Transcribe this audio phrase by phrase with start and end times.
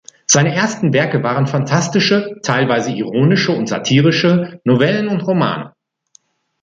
[0.25, 5.75] Seine ersten Werke waren phantastische, teilweise ironische und satirische Novellen und Romane.